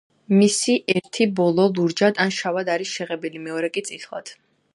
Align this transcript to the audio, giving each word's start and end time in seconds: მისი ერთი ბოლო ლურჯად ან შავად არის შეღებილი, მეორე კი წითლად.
მისი 0.37 0.77
ერთი 0.93 1.27
ბოლო 1.39 1.67
ლურჯად 1.81 2.23
ან 2.25 2.33
შავად 2.39 2.73
არის 2.77 2.95
შეღებილი, 2.97 3.45
მეორე 3.49 3.71
კი 3.77 3.87
წითლად. 3.91 4.35